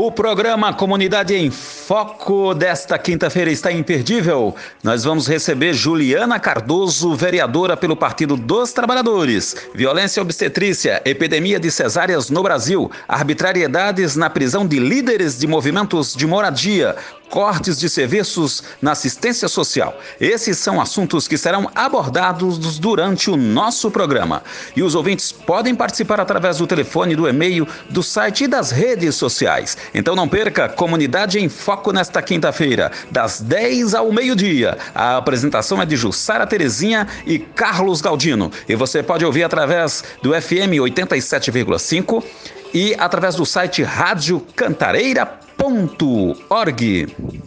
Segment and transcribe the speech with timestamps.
[0.00, 4.54] O programa Comunidade em Foco desta quinta-feira está imperdível.
[4.80, 9.56] Nós vamos receber Juliana Cardoso, vereadora pelo Partido dos Trabalhadores.
[9.74, 16.28] Violência obstetrícia, epidemia de cesáreas no Brasil, arbitrariedades na prisão de líderes de movimentos de
[16.28, 16.94] moradia,
[17.30, 19.98] cortes de serviços na assistência social.
[20.20, 24.42] Esses são assuntos que serão abordados durante o nosso programa.
[24.74, 29.14] E os ouvintes podem participar através do telefone, do e-mail, do site e das redes
[29.14, 29.76] sociais.
[29.94, 34.76] Então não perca Comunidade em Foco nesta quinta-feira, das 10 ao meio-dia.
[34.94, 38.50] A apresentação é de Jussara Terezinha e Carlos Galdino.
[38.68, 42.22] E você pode ouvir através do FM 87,5
[42.72, 43.82] e através do site
[45.58, 47.42] radiocantareira.org.